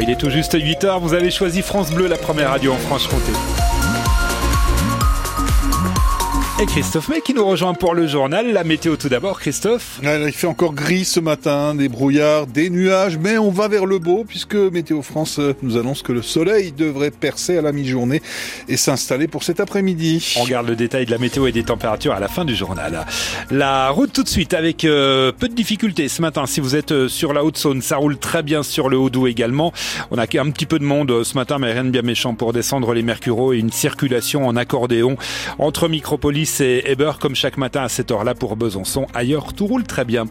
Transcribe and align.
Il 0.00 0.10
est 0.10 0.16
tout 0.16 0.30
juste 0.30 0.56
8 0.58 0.84
heures. 0.84 1.00
Vous 1.00 1.14
avez 1.14 1.30
choisi 1.30 1.62
France 1.62 1.90
Bleu, 1.90 2.06
la 2.06 2.18
première 2.18 2.50
radio 2.50 2.72
en 2.72 2.78
Franche-Comté. 2.78 3.32
Et 6.58 6.64
Christophe 6.64 7.10
May 7.10 7.20
qui 7.20 7.34
nous 7.34 7.44
rejoint 7.44 7.74
pour 7.74 7.94
le 7.94 8.06
journal. 8.06 8.50
La 8.50 8.64
météo 8.64 8.96
tout 8.96 9.10
d'abord, 9.10 9.40
Christophe. 9.40 10.00
Il 10.02 10.32
fait 10.32 10.46
encore 10.46 10.72
gris 10.72 11.04
ce 11.04 11.20
matin, 11.20 11.74
des 11.74 11.90
brouillards, 11.90 12.46
des 12.46 12.70
nuages, 12.70 13.18
mais 13.18 13.36
on 13.36 13.50
va 13.50 13.68
vers 13.68 13.84
le 13.84 13.98
beau 13.98 14.24
puisque 14.26 14.54
Météo 14.54 15.02
France 15.02 15.38
euh, 15.38 15.52
nous 15.60 15.76
annonce 15.76 16.00
que 16.00 16.12
le 16.12 16.22
soleil 16.22 16.72
devrait 16.72 17.10
percer 17.10 17.58
à 17.58 17.60
la 17.60 17.72
mi-journée 17.72 18.22
et 18.68 18.78
s'installer 18.78 19.28
pour 19.28 19.42
cet 19.42 19.60
après-midi. 19.60 20.34
On 20.38 20.44
regarde 20.44 20.66
le 20.66 20.76
détail 20.76 21.04
de 21.04 21.10
la 21.10 21.18
météo 21.18 21.46
et 21.46 21.52
des 21.52 21.62
températures 21.62 22.14
à 22.14 22.20
la 22.20 22.28
fin 22.28 22.46
du 22.46 22.54
journal. 22.54 23.04
La 23.50 23.90
route 23.90 24.14
tout 24.14 24.22
de 24.22 24.28
suite 24.28 24.54
avec 24.54 24.86
euh, 24.86 25.32
peu 25.38 25.48
de 25.48 25.54
difficultés 25.54 26.08
ce 26.08 26.22
matin. 26.22 26.46
Si 26.46 26.60
vous 26.60 26.74
êtes 26.74 26.92
euh, 26.92 27.06
sur 27.06 27.34
la 27.34 27.44
Haute-Saône, 27.44 27.82
ça 27.82 27.98
roule 27.98 28.16
très 28.16 28.42
bien 28.42 28.62
sur 28.62 28.88
le 28.88 28.96
Haut-Doubs 28.96 29.28
également. 29.28 29.74
On 30.10 30.16
a 30.16 30.22
un 30.22 30.50
petit 30.50 30.66
peu 30.66 30.78
de 30.78 30.84
monde 30.84 31.22
ce 31.22 31.34
matin, 31.34 31.58
mais 31.58 31.74
rien 31.74 31.84
de 31.84 31.90
bien 31.90 32.00
méchant 32.00 32.32
pour 32.32 32.54
descendre 32.54 32.94
les 32.94 33.02
Mercureaux 33.02 33.52
et 33.52 33.58
une 33.58 33.72
circulation 33.72 34.46
en 34.46 34.56
accordéon 34.56 35.18
entre 35.58 35.88
Micropolis 35.88 36.45
c'est 36.46 36.82
Eber 36.86 37.12
comme 37.20 37.34
chaque 37.34 37.56
matin 37.56 37.82
à 37.82 37.88
cette 37.88 38.10
heure-là 38.10 38.34
pour 38.34 38.56
Besançon. 38.56 39.06
Ailleurs, 39.14 39.52
tout 39.52 39.66
roule 39.66 39.84
très 39.84 40.04
bien. 40.04 40.26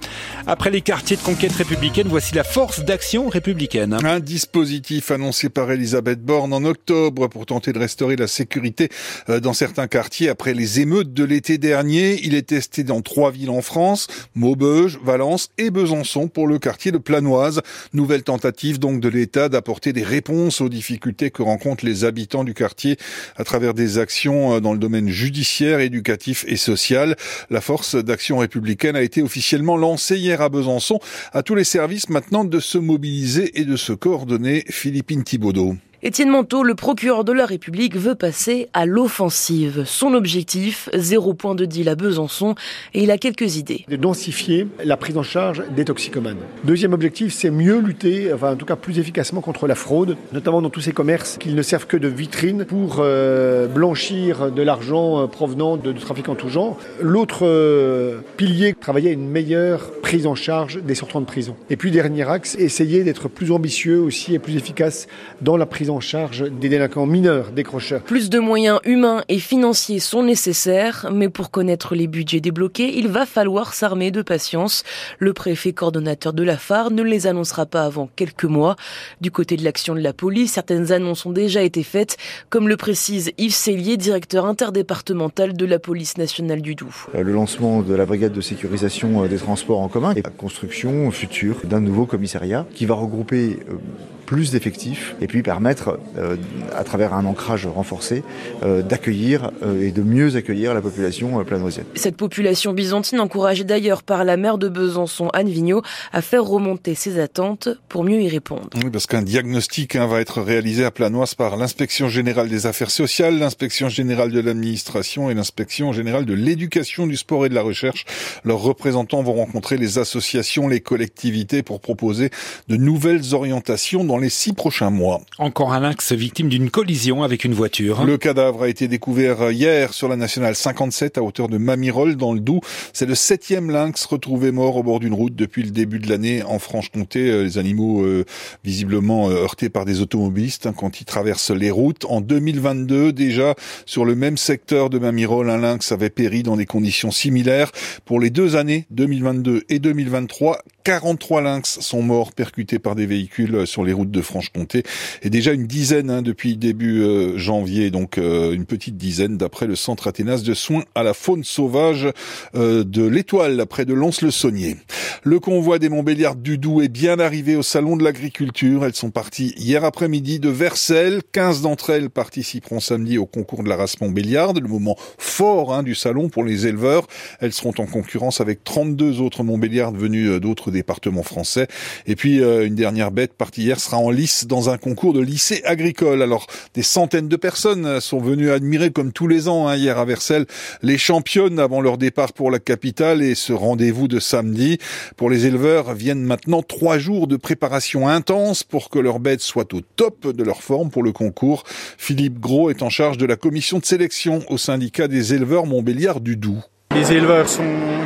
Après 0.47 0.71
les 0.71 0.81
quartiers 0.81 1.17
de 1.17 1.21
conquête 1.21 1.51
républicaine, 1.51 2.07
voici 2.09 2.33
la 2.33 2.43
force 2.43 2.83
d'action 2.83 3.27
républicaine. 3.27 3.97
Un 4.03 4.19
dispositif 4.19 5.11
annoncé 5.11 5.49
par 5.49 5.71
Elisabeth 5.71 6.23
Borne 6.23 6.53
en 6.53 6.63
octobre 6.63 7.27
pour 7.27 7.45
tenter 7.45 7.73
de 7.73 7.79
restaurer 7.79 8.15
la 8.15 8.27
sécurité 8.27 8.89
euh, 9.29 9.39
dans 9.39 9.53
certains 9.53 9.87
quartiers 9.87 10.29
après 10.29 10.53
les 10.53 10.79
émeutes 10.79 11.13
de 11.13 11.23
l'été 11.23 11.57
dernier. 11.57 12.19
Il 12.23 12.33
est 12.33 12.47
testé 12.47 12.83
dans 12.83 13.01
trois 13.01 13.31
villes 13.31 13.49
en 13.49 13.61
France, 13.61 14.07
Maubeuge, 14.35 14.99
Valence 15.03 15.49
et 15.57 15.69
Besançon 15.69 16.27
pour 16.27 16.47
le 16.47 16.59
quartier 16.59 16.91
de 16.91 16.97
Planoise. 16.97 17.61
Nouvelle 17.93 18.23
tentative 18.23 18.79
donc 18.79 19.01
de 19.01 19.09
l'État 19.09 19.49
d'apporter 19.49 19.93
des 19.93 20.03
réponses 20.03 20.61
aux 20.61 20.69
difficultés 20.69 21.29
que 21.29 21.43
rencontrent 21.43 21.85
les 21.85 22.05
habitants 22.05 22.43
du 22.43 22.53
quartier 22.53 22.97
à 23.35 23.43
travers 23.43 23.73
des 23.73 23.97
actions 23.97 24.55
euh, 24.55 24.59
dans 24.61 24.73
le 24.73 24.79
domaine 24.79 25.09
judiciaire, 25.09 25.81
éducatif 25.81 26.04
éducatif 26.05 26.45
et 26.47 26.55
social. 26.55 27.15
La 27.49 27.61
force 27.61 27.95
d'action 27.95 28.37
républicaine 28.37 28.95
a 28.95 29.01
été 29.01 29.23
officiellement 29.23 29.75
lancée 29.75 30.17
hier 30.17 30.39
à 30.41 30.49
Besançon. 30.49 30.99
À 31.33 31.41
tous 31.41 31.55
les 31.55 31.63
services 31.63 32.09
maintenant 32.09 32.45
de 32.45 32.59
se 32.59 32.77
mobiliser 32.77 33.59
et 33.59 33.65
de 33.65 33.75
se 33.75 33.93
coordonner. 33.93 34.65
Philippine 34.69 35.23
Thibaudot. 35.23 35.75
Étienne 36.07 36.29
Manteau, 36.29 36.61
le 36.61 36.75
procureur 36.75 37.23
de 37.23 37.31
la 37.31 37.47
République, 37.47 37.97
veut 37.97 38.13
passer 38.13 38.69
à 38.73 38.85
l'offensive. 38.85 39.85
Son 39.87 40.13
objectif, 40.13 40.87
zéro 40.93 41.33
point 41.33 41.55
de 41.55 41.65
deal 41.65 41.89
à 41.89 41.95
Besançon, 41.95 42.53
et 42.93 43.01
il 43.01 43.09
a 43.09 43.17
quelques 43.17 43.55
idées. 43.55 43.85
De 43.89 43.95
densifier 43.95 44.67
la 44.83 44.97
prise 44.97 45.17
en 45.17 45.23
charge 45.23 45.63
des 45.75 45.83
toxicomanes. 45.83 46.37
Deuxième 46.63 46.93
objectif, 46.93 47.33
c'est 47.33 47.49
mieux 47.49 47.79
lutter, 47.79 48.31
enfin 48.31 48.53
en 48.53 48.55
tout 48.55 48.67
cas 48.67 48.75
plus 48.75 48.99
efficacement 48.99 49.41
contre 49.41 49.65
la 49.65 49.73
fraude, 49.73 50.15
notamment 50.31 50.61
dans 50.61 50.69
tous 50.69 50.81
ces 50.81 50.91
commerces 50.91 51.37
qui 51.39 51.49
ne 51.49 51.63
servent 51.63 51.87
que 51.87 51.97
de 51.97 52.07
vitrine 52.07 52.65
pour 52.65 52.97
euh, 52.99 53.65
blanchir 53.65 54.51
de 54.51 54.61
l'argent 54.61 55.23
euh, 55.23 55.25
provenant 55.25 55.75
de, 55.75 55.91
trafic 55.91 56.29
en 56.29 56.35
tout 56.35 56.49
genre. 56.49 56.77
L'autre 57.01 57.47
euh, 57.47 58.19
pilier, 58.37 58.75
travailler 58.79 59.09
à 59.09 59.13
une 59.13 59.27
meilleure 59.27 59.89
prise 60.03 60.27
en 60.27 60.35
charge 60.35 60.83
des 60.83 60.93
sortants 60.93 61.21
de 61.21 61.25
prison. 61.25 61.55
Et 61.71 61.77
puis 61.77 61.89
dernier 61.89 62.29
axe, 62.29 62.53
essayer 62.59 63.03
d'être 63.03 63.27
plus 63.27 63.51
ambitieux 63.51 63.99
aussi 63.99 64.35
et 64.35 64.39
plus 64.39 64.55
efficace 64.55 65.07
dans 65.41 65.57
la 65.57 65.65
prise 65.65 65.89
en 65.89 65.94
charge 65.99 66.49
des 66.49 66.69
délinquants 66.69 67.05
mineurs 67.05 67.51
décrocheurs. 67.51 68.01
Plus 68.01 68.29
de 68.29 68.39
moyens 68.39 68.79
humains 68.85 69.23
et 69.29 69.39
financiers 69.39 69.99
sont 69.99 70.23
nécessaires, 70.23 71.09
mais 71.11 71.29
pour 71.29 71.51
connaître 71.51 71.95
les 71.95 72.07
budgets 72.07 72.39
débloqués, 72.39 72.97
il 72.97 73.07
va 73.07 73.25
falloir 73.25 73.73
s'armer 73.73 74.11
de 74.11 74.21
patience. 74.21 74.83
Le 75.19 75.33
préfet 75.33 75.73
coordonnateur 75.73 76.33
de 76.33 76.43
la 76.43 76.57
phare 76.57 76.91
ne 76.91 77.03
les 77.03 77.27
annoncera 77.27 77.65
pas 77.65 77.83
avant 77.83 78.09
quelques 78.15 78.45
mois. 78.45 78.75
Du 79.21 79.31
côté 79.31 79.57
de 79.57 79.63
l'action 79.63 79.95
de 79.95 80.01
la 80.01 80.13
police, 80.13 80.53
certaines 80.53 80.91
annonces 80.91 81.25
ont 81.25 81.31
déjà 81.31 81.61
été 81.61 81.83
faites, 81.83 82.17
comme 82.49 82.67
le 82.67 82.77
précise 82.77 83.31
Yves 83.37 83.53
Cellier, 83.53 83.97
directeur 83.97 84.45
interdépartemental 84.45 85.55
de 85.55 85.65
la 85.65 85.79
police 85.79 86.17
nationale 86.17 86.61
du 86.61 86.75
Doubs. 86.75 87.09
Euh, 87.13 87.23
le 87.23 87.33
lancement 87.33 87.81
de 87.81 87.93
la 87.93 88.05
brigade 88.05 88.33
de 88.33 88.41
sécurisation 88.41 89.23
euh, 89.23 89.27
des 89.27 89.37
transports 89.37 89.79
en 89.79 89.87
commun 89.87 90.13
et 90.15 90.21
la 90.21 90.29
construction 90.29 91.11
future 91.11 91.57
d'un 91.63 91.79
nouveau 91.79 92.05
commissariat 92.05 92.65
qui 92.73 92.85
va 92.85 92.95
regrouper 92.95 93.59
euh, 93.69 93.75
plus 94.25 94.51
d'effectifs 94.51 95.15
et 95.21 95.27
puis 95.27 95.41
permettre, 95.43 95.99
euh, 96.17 96.35
à 96.75 96.83
travers 96.83 97.13
un 97.13 97.25
ancrage 97.25 97.65
renforcé, 97.67 98.23
euh, 98.63 98.81
d'accueillir 98.81 99.51
euh, 99.63 99.81
et 99.81 99.91
de 99.91 100.01
mieux 100.01 100.35
accueillir 100.35 100.73
la 100.73 100.81
population 100.81 101.43
planoisienne. 101.43 101.85
Cette 101.95 102.17
population 102.17 102.73
byzantine, 102.73 103.19
encouragée 103.19 103.63
d'ailleurs 103.63 104.03
par 104.03 104.23
la 104.23 104.37
maire 104.37 104.57
de 104.57 104.67
Besançon, 104.67 105.29
Anne 105.33 105.49
Vigneault, 105.49 105.83
à 106.11 106.21
faire 106.21 106.43
remonter 106.43 106.95
ses 106.95 107.19
attentes 107.19 107.69
pour 107.89 108.03
mieux 108.03 108.21
y 108.21 108.29
répondre. 108.29 108.69
Oui, 108.75 108.89
parce 108.91 109.05
qu'un 109.05 109.21
diagnostic 109.21 109.95
hein, 109.95 110.07
va 110.07 110.21
être 110.21 110.41
réalisé 110.41 110.83
à 110.83 110.91
Planoise 110.91 111.35
par 111.35 111.57
l'inspection 111.57 112.09
générale 112.09 112.49
des 112.49 112.65
affaires 112.65 112.91
sociales, 112.91 113.37
l'inspection 113.37 113.89
générale 113.89 114.31
de 114.31 114.39
l'administration 114.39 115.29
et 115.29 115.33
l'inspection 115.33 115.93
générale 115.93 116.25
de 116.25 116.33
l'éducation, 116.33 117.07
du 117.07 117.17
sport 117.17 117.45
et 117.45 117.49
de 117.49 117.55
la 117.55 117.61
recherche. 117.61 118.05
Leurs 118.43 118.61
représentants 118.61 119.21
vont 119.23 119.33
rencontrer 119.33 119.77
les 119.77 119.97
associations, 119.97 120.67
les 120.67 120.81
collectivités 120.81 121.63
pour 121.63 121.79
proposer 121.79 122.29
de 122.67 122.75
nouvelles 122.75 123.33
orientations 123.33 124.03
dans 124.03 124.14
les 124.17 124.29
six 124.29 124.53
prochains 124.53 124.89
mois. 124.89 125.21
Encore 125.37 125.73
un 125.73 125.79
lynx 125.79 126.11
victime 126.13 126.49
d'une 126.49 126.69
collision 126.69 127.23
avec 127.23 127.43
une 127.43 127.53
voiture. 127.53 128.03
Le 128.03 128.17
cadavre 128.17 128.63
a 128.63 128.69
été 128.69 128.87
découvert 128.87 129.51
hier 129.51 129.93
sur 129.93 130.07
la 130.07 130.15
nationale 130.15 130.55
57 130.55 131.17
à 131.17 131.23
hauteur 131.23 131.47
de 131.47 131.57
Mamirol 131.57 132.15
dans 132.15 132.33
le 132.33 132.39
Doubs. 132.39 132.61
C'est 132.93 133.05
le 133.05 133.15
septième 133.15 133.71
lynx 133.71 134.05
retrouvé 134.05 134.51
mort 134.51 134.77
au 134.77 134.83
bord 134.83 134.99
d'une 134.99 135.13
route 135.13 135.35
depuis 135.35 135.63
le 135.63 135.71
début 135.71 135.99
de 135.99 136.09
l'année 136.09 136.43
en 136.43 136.59
Franche-Comté. 136.59 137.29
Euh, 137.29 137.43
les 137.43 137.57
animaux 137.57 138.03
euh, 138.03 138.25
visiblement 138.63 139.29
euh, 139.29 139.43
heurtés 139.43 139.69
par 139.69 139.85
des 139.85 140.01
automobilistes 140.01 140.65
hein, 140.65 140.73
quand 140.75 141.01
ils 141.01 141.05
traversent 141.05 141.51
les 141.51 141.71
routes. 141.71 142.05
En 142.05 142.21
2022 142.21 143.13
déjà 143.13 143.55
sur 143.85 144.05
le 144.05 144.15
même 144.15 144.37
secteur 144.37 144.89
de 144.89 144.99
Mamirol, 144.99 145.49
un 145.49 145.57
lynx 145.57 145.91
avait 145.91 146.09
péri 146.09 146.43
dans 146.43 146.57
des 146.57 146.65
conditions 146.65 147.11
similaires. 147.11 147.71
Pour 148.05 148.19
les 148.19 148.29
deux 148.29 148.55
années 148.55 148.85
2022 148.91 149.63
et 149.69 149.79
2023, 149.79 150.59
43 150.83 151.41
lynx 151.41 151.79
sont 151.79 152.01
morts 152.01 152.31
percutés 152.31 152.79
par 152.79 152.95
des 152.95 153.05
véhicules 153.05 153.65
sur 153.65 153.83
les 153.83 153.93
routes 153.93 154.04
de 154.11 154.21
Franche-Comté 154.21 154.83
et 155.21 155.29
déjà 155.29 155.53
une 155.53 155.67
dizaine 155.67 156.09
hein, 156.09 156.21
depuis 156.21 156.57
début 156.57 157.01
euh, 157.01 157.37
janvier, 157.37 157.91
donc 157.91 158.17
euh, 158.17 158.53
une 158.53 158.65
petite 158.65 158.97
dizaine 158.97 159.37
d'après 159.37 159.67
le 159.67 159.75
centre 159.75 160.07
Athénas 160.07 160.43
de 160.43 160.53
soins 160.53 160.83
à 160.95 161.03
la 161.03 161.13
faune 161.13 161.43
sauvage 161.43 162.07
euh, 162.55 162.83
de 162.83 163.05
l'Étoile, 163.05 163.65
près 163.67 163.85
de 163.85 163.93
Lons-le-Saunier. 163.93 164.77
Le 165.23 165.39
convoi 165.39 165.79
des 165.79 165.89
Montbéliards 165.89 166.35
du 166.35 166.57
Doubs 166.57 166.81
est 166.81 166.89
bien 166.89 167.19
arrivé 167.19 167.55
au 167.55 167.63
salon 167.63 167.97
de 167.97 168.03
l'agriculture. 168.03 168.85
Elles 168.85 168.95
sont 168.95 169.09
parties 169.09 169.53
hier 169.57 169.83
après-midi 169.83 170.39
de 170.39 170.49
Vercelles. 170.49 171.21
15 171.31 171.61
d'entre 171.61 171.89
elles 171.89 172.09
participeront 172.09 172.79
samedi 172.79 173.17
au 173.17 173.25
concours 173.25 173.63
de 173.63 173.69
la 173.69 173.75
race 173.75 173.99
Montbéliarde, 173.99 174.59
le 174.59 174.67
moment 174.67 174.95
fort 175.17 175.73
hein, 175.73 175.83
du 175.83 175.95
salon 175.95 176.29
pour 176.29 176.43
les 176.43 176.67
éleveurs. 176.67 177.07
Elles 177.39 177.53
seront 177.53 177.73
en 177.77 177.85
concurrence 177.85 178.41
avec 178.41 178.63
32 178.63 179.21
autres 179.21 179.43
Montbéliardes 179.43 179.97
venues 179.97 180.39
d'autres 180.39 180.71
départements 180.71 181.23
français. 181.23 181.67
Et 182.05 182.15
puis 182.15 182.39
une 182.39 182.75
dernière 182.75 183.11
bête 183.11 183.33
partie 183.33 183.63
hier 183.63 183.79
sera 183.79 183.94
en 183.97 184.09
lice 184.09 184.45
dans 184.47 184.69
un 184.69 184.77
concours 184.77 185.13
de 185.13 185.21
lycée 185.21 185.61
agricole. 185.65 186.21
Alors 186.21 186.47
des 186.73 186.83
centaines 186.83 187.27
de 187.27 187.35
personnes 187.35 187.99
sont 187.99 188.19
venues 188.19 188.51
admirer 188.51 188.91
comme 188.91 189.11
tous 189.11 189.27
les 189.27 189.47
ans 189.47 189.67
hein, 189.67 189.75
hier 189.75 189.97
à 189.97 190.05
Versailles 190.05 190.45
les 190.81 190.97
championnes 190.97 191.59
avant 191.59 191.81
leur 191.81 191.97
départ 191.97 192.33
pour 192.33 192.51
la 192.51 192.59
capitale 192.59 193.21
et 193.21 193.35
ce 193.35 193.53
rendez-vous 193.53 194.07
de 194.07 194.19
samedi. 194.19 194.77
Pour 195.17 195.29
les 195.29 195.45
éleveurs 195.45 195.93
viennent 195.93 196.23
maintenant 196.23 196.61
trois 196.61 196.97
jours 196.97 197.27
de 197.27 197.37
préparation 197.37 198.07
intense 198.07 198.63
pour 198.63 198.89
que 198.89 198.99
leurs 198.99 199.19
bêtes 199.19 199.41
soient 199.41 199.73
au 199.73 199.81
top 199.81 200.27
de 200.27 200.43
leur 200.43 200.61
forme 200.61 200.89
pour 200.89 201.03
le 201.03 201.11
concours. 201.11 201.63
Philippe 201.97 202.39
Gros 202.39 202.69
est 202.69 202.81
en 202.81 202.89
charge 202.89 203.17
de 203.17 203.25
la 203.25 203.35
commission 203.35 203.79
de 203.79 203.85
sélection 203.85 204.43
au 204.49 204.57
syndicat 204.57 205.07
des 205.07 205.33
éleveurs 205.33 205.65
Montbéliard 205.65 206.19
du 206.19 206.35
Doubs. 206.35 206.63
Les 206.95 207.11
éleveurs 207.11 207.49
sont 207.49 207.63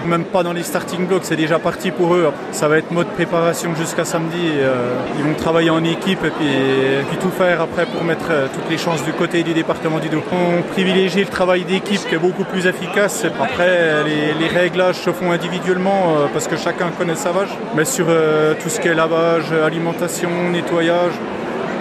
même 0.07 0.23
pas 0.23 0.41
dans 0.41 0.51
les 0.51 0.63
starting 0.63 1.05
blocks, 1.05 1.23
c'est 1.23 1.35
déjà 1.35 1.59
parti 1.59 1.91
pour 1.91 2.15
eux. 2.15 2.31
Ça 2.51 2.67
va 2.67 2.79
être 2.79 2.89
mode 2.89 3.05
préparation 3.09 3.75
jusqu'à 3.75 4.03
samedi. 4.03 4.49
Euh, 4.55 4.95
ils 5.19 5.23
vont 5.23 5.35
travailler 5.35 5.69
en 5.69 5.83
équipe 5.83 6.25
et 6.25 6.31
puis, 6.31 7.17
tout 7.21 7.29
faire 7.29 7.61
après 7.61 7.85
pour 7.85 8.03
mettre 8.03 8.25
euh, 8.31 8.47
toutes 8.51 8.67
les 8.67 8.79
chances 8.79 9.03
du 9.03 9.13
côté 9.13 9.43
du 9.43 9.53
département 9.53 9.99
du 9.99 10.09
Doubs. 10.09 10.23
On 10.31 10.63
privilégie 10.63 11.19
le 11.19 11.27
travail 11.27 11.65
d'équipe 11.65 12.01
qui 12.09 12.15
est 12.15 12.19
beaucoup 12.19 12.45
plus 12.45 12.65
efficace. 12.65 13.25
Après, 13.39 14.03
les, 14.39 14.47
réglages 14.47 14.95
se 14.95 15.11
font 15.11 15.31
individuellement 15.31 16.15
euh, 16.17 16.25
parce 16.33 16.47
que 16.47 16.57
chacun 16.57 16.89
connaît 16.97 17.13
sa 17.15 17.31
vache. 17.31 17.55
Mais 17.75 17.85
sur 17.85 18.07
tout 18.07 18.69
ce 18.69 18.79
qui 18.79 18.87
est 18.87 18.95
lavage, 18.95 19.51
alimentation, 19.51 20.29
nettoyage, 20.51 21.13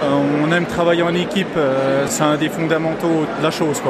on 0.03 0.51
aime 0.51 0.65
travailler 0.65 1.01
en 1.01 1.15
équipe, 1.15 1.57
c'est 2.05 2.23
un 2.23 2.37
des 2.37 2.49
fondamentaux 2.49 3.25
de 3.37 3.43
la 3.43 3.51
chose. 3.51 3.81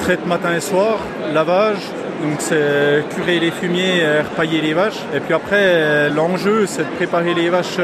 Traite 0.00 0.26
matin 0.26 0.54
et 0.56 0.60
soir, 0.60 0.98
lavage, 1.32 1.78
donc 2.22 2.40
c'est 2.40 3.02
curer 3.14 3.40
les 3.40 3.50
fumiers, 3.50 4.20
repailler 4.20 4.60
les 4.60 4.74
vaches. 4.74 5.00
Et 5.14 5.20
puis 5.20 5.34
après, 5.34 6.10
l'enjeu, 6.10 6.66
c'est 6.66 6.84
de 6.84 6.96
préparer 6.96 7.34
les 7.34 7.48
vaches 7.48 7.78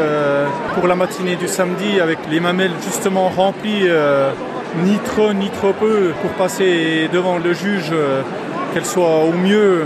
pour 0.74 0.86
la 0.86 0.94
matinée 0.94 1.36
du 1.36 1.48
samedi 1.48 2.00
avec 2.00 2.18
les 2.30 2.40
mamelles 2.40 2.72
justement 2.84 3.28
remplies, 3.28 3.88
ni 4.84 4.98
trop 4.98 5.32
ni 5.32 5.50
trop 5.50 5.72
peu, 5.72 6.12
pour 6.20 6.30
passer 6.32 7.08
devant 7.12 7.38
le 7.38 7.52
juge, 7.52 7.92
qu'elles 8.72 8.84
soient 8.84 9.24
au 9.24 9.32
mieux 9.32 9.84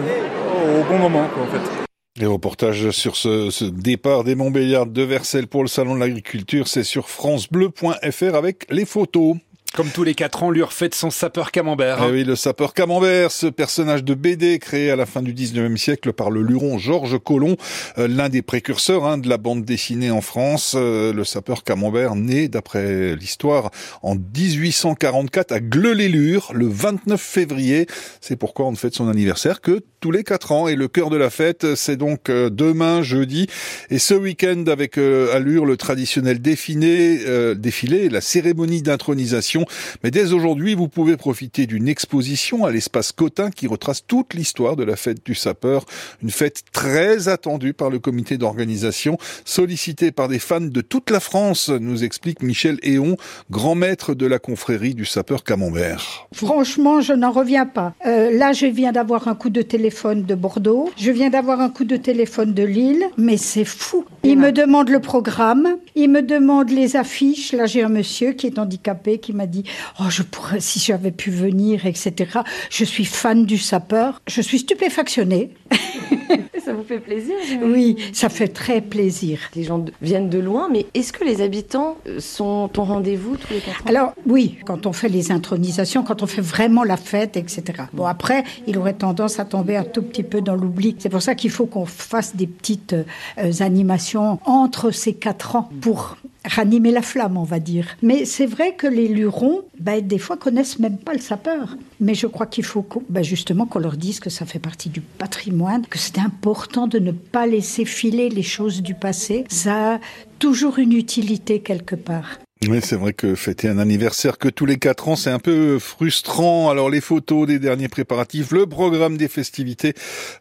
au 0.79 0.83
bon 0.85 0.99
moment. 0.99 1.29
Quoi, 1.35 1.45
en 1.45 1.47
fait. 1.47 1.81
Les 2.17 2.27
reportages 2.27 2.91
sur 2.91 3.17
ce, 3.17 3.51
ce 3.51 3.65
départ 3.65 4.25
des 4.25 4.35
Montbéliards 4.35 4.87
de 4.87 5.03
Versailles 5.03 5.47
pour 5.47 5.63
le 5.63 5.69
Salon 5.69 5.95
de 5.95 6.01
l'Agriculture, 6.01 6.69
c'est 6.69 6.85
sur 6.85 7.09
francebleu.fr 7.09 8.35
avec 8.35 8.67
les 8.71 8.85
photos. 8.85 9.37
Comme 9.73 9.89
tous 9.91 10.03
les 10.03 10.15
quatre 10.15 10.43
ans, 10.43 10.51
lui 10.51 10.65
refait 10.65 10.91
son 10.93 11.11
sapeur 11.11 11.53
camembert. 11.53 12.05
Eh 12.05 12.11
oui, 12.11 12.25
le 12.25 12.35
sapeur 12.35 12.75
camembert, 12.75 13.31
ce 13.31 13.47
personnage 13.47 14.03
de 14.03 14.15
BD 14.15 14.59
créé 14.59 14.91
à 14.91 14.97
la 14.97 15.07
fin 15.07 15.23
du 15.23 15.33
19e 15.33 15.77
siècle 15.77 16.13
par 16.13 16.33
le 16.33 16.43
luron 16.43 16.77
Georges 16.77 17.21
Colomb, 17.21 17.57
euh, 17.97 18.09
l'un 18.09 18.29
des 18.29 18.43
précurseurs 18.43 19.07
hein, 19.07 19.17
de 19.17 19.29
la 19.29 19.37
bande 19.37 19.65
dessinée 19.65 20.11
en 20.11 20.23
France. 20.23 20.75
Euh, 20.77 21.13
le 21.13 21.23
sapeur 21.23 21.63
camembert 21.63 22.17
né, 22.17 22.49
d'après 22.49 23.15
l'histoire, 23.15 23.71
en 24.03 24.17
1844 24.17 25.53
à 25.53 25.61
Gleux-les-Lures, 25.61 26.51
le 26.53 26.67
29 26.67 27.21
février. 27.21 27.87
C'est 28.21 28.37
pourquoi 28.37 28.67
on 28.67 28.73
ne 28.73 28.77
fête 28.77 28.95
son 28.95 29.09
anniversaire 29.09 29.61
que 29.61 29.85
tous 30.01 30.11
les 30.11 30.25
quatre 30.25 30.51
ans. 30.51 30.67
Et 30.67 30.75
le 30.75 30.89
cœur 30.89 31.11
de 31.11 31.17
la 31.17 31.31
fête, 31.31 31.77
c'est 31.77 31.97
donc 31.97 32.29
euh, 32.29 32.51
demain, 32.51 33.03
jeudi. 33.03 33.47
Et 33.89 34.01
ce 34.01 34.15
week-end, 34.15 34.65
avec 34.67 34.99
à 34.99 35.39
Lure, 35.39 35.65
le 35.65 35.77
traditionnel 35.77 36.43
défilé, 36.43 37.55
défilé 37.55 38.09
la 38.09 38.21
cérémonie 38.21 38.83
d'intronisation 38.83 39.60
mais 40.03 40.11
dès 40.11 40.33
aujourd'hui, 40.33 40.75
vous 40.75 40.89
pouvez 40.89 41.17
profiter 41.17 41.67
d'une 41.67 41.89
exposition 41.89 42.65
à 42.65 42.71
l'espace 42.71 43.13
Cotin 43.13 43.51
qui 43.51 43.67
retrace 43.67 44.07
toute 44.07 44.35
l'histoire 44.35 44.77
de 44.77 44.85
la 44.85 44.97
fête 44.97 45.25
du 45.25 45.35
sapeur. 45.35 45.85
Une 46.23 46.31
fête 46.31 46.63
très 46.73 47.29
attendue 47.29 47.73
par 47.73 47.91
le 47.91 47.99
comité 47.99 48.39
d'organisation, 48.39 49.19
sollicitée 49.45 50.13
par 50.13 50.29
des 50.29 50.39
fans 50.39 50.61
de 50.61 50.81
toute 50.81 51.11
la 51.11 51.21
France, 51.21 51.69
nous 51.69 52.05
explique 52.05 52.43
Michel 52.43 52.79
Héon, 52.83 53.17
grand 53.51 53.75
maître 53.75 54.15
de 54.15 54.27
la 54.27 54.39
confrérie 54.39 54.95
du 54.95 55.05
sapeur 55.05 55.45
camembert. 55.45 56.29
Franchement, 56.33 57.01
je 57.01 57.13
n'en 57.13 57.31
reviens 57.31 57.67
pas. 57.67 57.95
Euh, 58.07 58.31
là, 58.37 58.53
je 58.53 58.67
viens 58.67 58.93
d'avoir 58.93 59.29
un 59.29 59.35
coup 59.35 59.51
de 59.51 59.63
téléphone 59.63 60.25
de 60.25 60.35
Bordeaux. 60.35 60.91
Je 60.97 61.11
viens 61.11 61.31
d'avoir 61.31 61.61
un 61.61 61.71
coup 61.71 61.85
de 61.85 61.97
téléphone 61.97 62.55
de 62.55 62.63
Lille. 62.63 63.05
Mais 63.17 63.37
c'est 63.37 63.65
fou. 63.65 64.05
Il 64.23 64.39
me 64.39 64.53
demande 64.53 64.89
le 64.89 65.01
programme. 65.01 65.77
Il 65.95 66.11
me 66.11 66.23
demande 66.23 66.71
les 66.71 66.97
affiches. 66.97 67.53
Là, 67.53 67.67
j'ai 67.67 67.83
un 67.83 67.89
monsieur 67.89 68.33
qui 68.33 68.47
est 68.47 68.59
handicapé 68.59 69.19
qui 69.19 69.33
m'a 69.33 69.47
dit 69.51 69.65
Oh, 70.01 70.05
je 70.09 70.23
pourrais, 70.23 70.61
si 70.61 70.79
j'avais 70.79 71.11
pu 71.11 71.31
venir, 71.31 71.87
etc. 71.87 72.41
Je 72.71 72.85
suis 72.85 73.05
fan 73.05 73.45
du 73.45 73.59
sapeur. 73.59 74.23
Je 74.27 74.41
suis 74.41 74.61
stupéfactionnée. 74.61 75.51
ça 76.65 76.73
vous 76.73 76.83
fait 76.83 76.99
plaisir 76.99 77.35
Oui, 77.63 77.97
ça 78.13 78.29
fait 78.29 78.49
très 78.49 78.81
plaisir. 78.81 79.41
Les 79.55 79.65
gens 79.65 79.85
viennent 80.03 80.29
de 80.29 80.39
loin, 80.39 80.69
mais 80.71 80.87
est-ce 80.95 81.13
que 81.13 81.25
les 81.25 81.43
habitants 81.43 81.97
euh, 82.07 82.21
sont 82.21 82.71
au 82.77 82.83
rendez-vous 82.83 83.37
tous 83.37 83.53
les 83.53 83.61
quatre 83.61 83.83
ans? 83.83 83.89
Alors, 83.89 84.13
oui, 84.27 84.59
quand 84.65 84.87
on 84.87 84.93
fait 84.93 85.09
les 85.09 85.33
intronisations, 85.33 86.03
quand 86.03 86.23
on 86.23 86.27
fait 86.27 86.41
vraiment 86.41 86.85
la 86.85 86.97
fête, 86.97 87.37
etc. 87.37 87.85
Bon, 87.93 88.07
après, 88.07 88.45
il 88.67 88.79
aurait 88.79 88.95
tendance 88.95 89.39
à 89.41 89.45
tomber 89.45 89.77
un 89.77 89.85
tout 89.85 90.03
petit 90.03 90.23
peu 90.23 90.41
dans 90.41 90.55
l'oubli. 90.55 90.97
C'est 90.99 91.09
pour 91.09 91.23
ça 91.23 91.35
qu'il 91.35 91.51
faut 91.51 91.67
qu'on 91.67 91.87
fasse 91.87 92.37
des 92.37 92.47
petites 92.47 92.95
euh, 93.39 93.53
animations 93.61 94.39
entre 94.45 94.91
ces 94.91 95.15
quatre 95.15 95.57
ans 95.57 95.69
pour 95.81 96.17
ranimer 96.45 96.91
la 96.91 97.03
flamme, 97.03 97.37
on 97.37 97.45
va 97.45 97.59
dire. 97.59 97.97
Mais 98.03 98.25
c'est 98.25 98.47
vrai 98.47 98.75
que 98.75 98.87
les 98.87 99.09
lurons, 99.09 99.63
ben, 99.79 100.07
des 100.07 100.19
fois, 100.19 100.37
connaissent 100.37 100.79
même 100.79 100.99
pas 100.99 101.13
le 101.13 101.21
sapeur. 101.21 101.77
Mais 102.01 102.15
je 102.15 102.27
crois 102.27 102.47
qu'il 102.47 102.65
faut 102.65 102.87
ben, 103.09 103.23
justement 103.23 103.67
qu'on 103.67 103.79
leur 103.79 103.97
dise 103.97 104.21
que 104.21 104.31
ça 104.31 104.47
fait 104.47 104.59
partie 104.59 104.89
du 104.89 105.01
patrimoine, 105.01 105.87
que 105.87 105.99
c'est 105.99 106.19
important 106.19 106.87
de 106.87 106.99
ne 106.99 107.13
pas 107.13 107.47
laisser 107.47 107.85
filer 107.85 108.29
les 108.29 108.43
choses 108.43 108.83
du 108.83 108.95
passé. 108.95 109.45
Ça 109.49 109.95
a 109.95 110.01
toujours 110.39 110.79
une 110.79 110.93
utilité 110.93 111.61
quelque 111.61 111.97
part. 111.97 112.39
Oui, 112.69 112.81
c'est 112.83 112.97
vrai 112.97 113.15
que 113.15 113.37
fêter 113.37 113.69
un 113.69 113.79
anniversaire 113.79 114.37
que 114.37 114.47
tous 114.47 114.67
les 114.67 114.77
quatre 114.77 115.09
ans, 115.09 115.17
c'est 115.17 115.31
un 115.31 115.39
peu 115.39 115.79
frustrant. 115.79 116.69
Alors 116.69 116.91
les 116.91 117.01
photos 117.01 117.47
des 117.47 117.59
derniers 117.59 117.89
préparatifs, 117.89 118.51
le 118.51 118.67
programme 118.67 119.17
des 119.17 119.29
festivités 119.29 119.95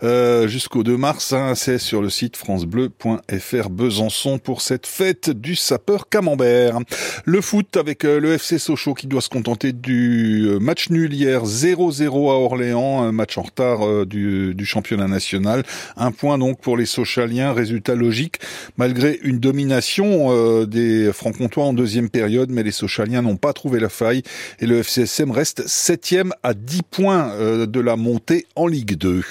euh, 0.03 0.45
jusqu'au 0.45 0.83
2 0.83 0.97
mars, 0.97 1.31
hein, 1.31 1.55
c'est 1.55 1.77
sur 1.77 2.01
le 2.01 2.09
site 2.09 2.35
francebleu.fr 2.35 3.69
Besançon 3.69 4.37
pour 4.37 4.59
cette 4.59 4.85
fête 4.85 5.29
du 5.29 5.55
sapeur 5.55 6.09
camembert. 6.09 6.79
Le 7.23 7.39
foot 7.39 7.77
avec 7.77 8.03
euh, 8.03 8.19
le 8.19 8.33
FC 8.33 8.59
Sochaux 8.59 8.95
qui 8.95 9.07
doit 9.07 9.21
se 9.21 9.29
contenter 9.29 9.71
du 9.71 10.45
euh, 10.49 10.59
match 10.59 10.89
nul 10.89 11.13
hier 11.13 11.45
0-0 11.45 12.05
à 12.05 12.33
Orléans, 12.33 13.01
un 13.01 13.13
match 13.13 13.37
en 13.37 13.43
retard 13.43 13.87
euh, 13.87 14.05
du, 14.05 14.53
du, 14.55 14.65
championnat 14.65 15.07
national. 15.07 15.63
Un 15.95 16.11
point 16.11 16.37
donc 16.37 16.59
pour 16.59 16.75
les 16.75 16.85
Sochaliens, 16.85 17.53
résultat 17.53 17.95
logique 17.95 18.39
malgré 18.75 19.17
une 19.23 19.39
domination 19.39 20.65
des 20.65 21.13
Franc-Comtois 21.13 21.63
en 21.63 21.73
deuxième 21.73 22.08
période, 22.09 22.49
mais 22.49 22.63
les 22.63 22.71
Sochaliens 22.71 23.21
n'ont 23.21 23.37
pas 23.37 23.53
trouvé 23.53 23.79
la 23.79 23.89
faille 23.89 24.23
et 24.59 24.65
le 24.65 24.79
FCSM 24.79 25.31
reste 25.31 25.67
septième 25.67 26.33
à 26.43 26.53
10 26.53 26.81
points 26.89 27.31
euh, 27.31 27.65
de 27.65 27.79
la 27.79 27.95
montée 27.95 28.45
en 28.55 28.67
Ligue 28.67 28.95
2. 28.95 29.23